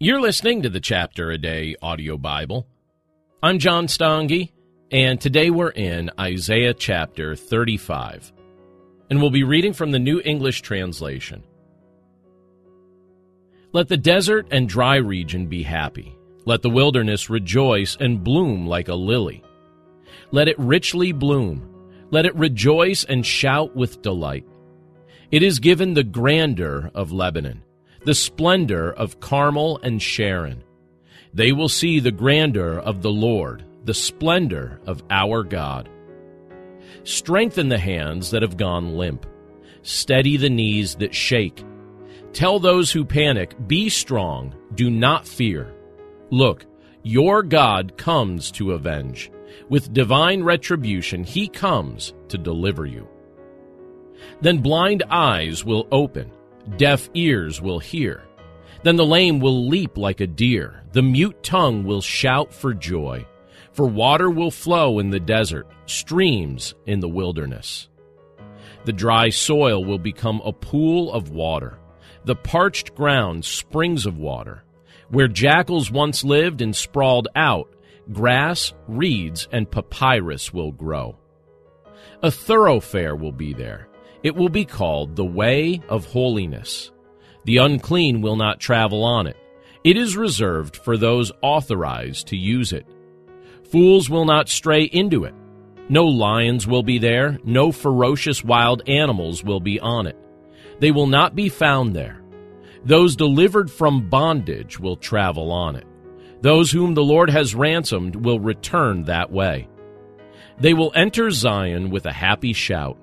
[0.00, 2.68] You're listening to the Chapter a Day audio Bible.
[3.42, 4.52] I'm John Stange,
[4.92, 8.32] and today we're in Isaiah chapter 35,
[9.10, 11.42] and we'll be reading from the New English Translation.
[13.72, 16.16] Let the desert and dry region be happy.
[16.44, 19.42] Let the wilderness rejoice and bloom like a lily.
[20.30, 21.74] Let it richly bloom.
[22.12, 24.46] Let it rejoice and shout with delight.
[25.32, 27.64] It is given the grandeur of Lebanon
[28.08, 30.64] the splendor of Carmel and Sharon.
[31.34, 35.90] They will see the grandeur of the Lord, the splendor of our God.
[37.04, 39.26] Strengthen the hands that have gone limp.
[39.82, 41.62] Steady the knees that shake.
[42.32, 45.74] Tell those who panic, Be strong, do not fear.
[46.30, 46.64] Look,
[47.02, 49.30] your God comes to avenge.
[49.68, 53.06] With divine retribution, he comes to deliver you.
[54.40, 56.32] Then blind eyes will open
[56.76, 58.22] Deaf ears will hear.
[58.82, 60.82] Then the lame will leap like a deer.
[60.92, 63.26] The mute tongue will shout for joy.
[63.72, 67.88] For water will flow in the desert, streams in the wilderness.
[68.84, 71.78] The dry soil will become a pool of water,
[72.24, 74.64] the parched ground springs of water.
[75.10, 77.72] Where jackals once lived and sprawled out,
[78.12, 81.16] grass, reeds, and papyrus will grow.
[82.22, 83.88] A thoroughfare will be there
[84.22, 86.90] it will be called the Way of Holiness.
[87.44, 89.36] The unclean will not travel on it.
[89.84, 92.86] It is reserved for those authorized to use it.
[93.70, 95.34] Fools will not stray into it.
[95.88, 100.16] No lions will be there, no ferocious wild animals will be on it.
[100.80, 102.22] They will not be found there.
[102.84, 105.86] Those delivered from bondage will travel on it.
[106.40, 109.68] Those whom the Lord has ransomed will return that way.
[110.60, 112.98] They will enter Zion with a happy shout.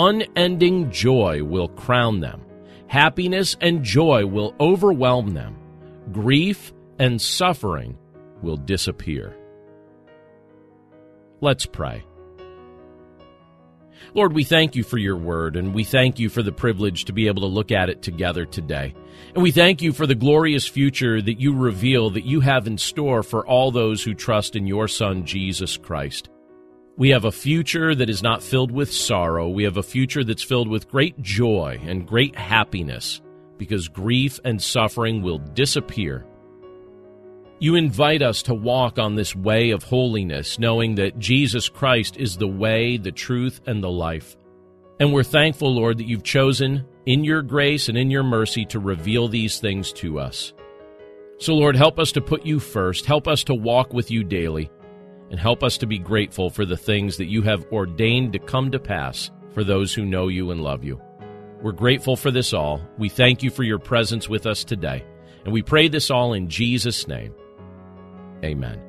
[0.00, 2.40] Unending joy will crown them.
[2.86, 5.56] Happiness and joy will overwhelm them.
[6.12, 7.98] Grief and suffering
[8.40, 9.36] will disappear.
[11.40, 12.04] Let's pray.
[14.14, 17.12] Lord, we thank you for your word, and we thank you for the privilege to
[17.12, 18.94] be able to look at it together today.
[19.34, 22.78] And we thank you for the glorious future that you reveal that you have in
[22.78, 26.28] store for all those who trust in your Son, Jesus Christ.
[26.98, 29.48] We have a future that is not filled with sorrow.
[29.48, 33.22] We have a future that's filled with great joy and great happiness
[33.56, 36.26] because grief and suffering will disappear.
[37.60, 42.36] You invite us to walk on this way of holiness, knowing that Jesus Christ is
[42.36, 44.36] the way, the truth, and the life.
[44.98, 48.80] And we're thankful, Lord, that you've chosen in your grace and in your mercy to
[48.80, 50.52] reveal these things to us.
[51.38, 53.06] So, Lord, help us to put you first.
[53.06, 54.68] Help us to walk with you daily.
[55.30, 58.70] And help us to be grateful for the things that you have ordained to come
[58.70, 61.00] to pass for those who know you and love you.
[61.60, 62.80] We're grateful for this all.
[62.98, 65.04] We thank you for your presence with us today.
[65.44, 67.34] And we pray this all in Jesus' name.
[68.44, 68.80] Amen.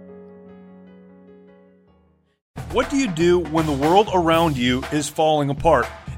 [2.71, 5.87] What do you do when the world around you is falling apart?